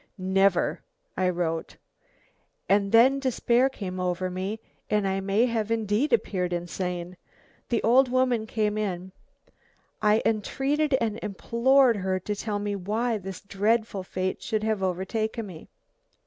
[0.17, 0.81] "'Never,'
[1.15, 1.75] I wrote.
[2.67, 7.17] And then despair came over me, and I may have indeed appeared insane.
[7.69, 9.11] The old woman came in.
[10.01, 15.45] I entreated and implored her to tell me why this dreadful fate should have overtaken
[15.45, 15.69] me.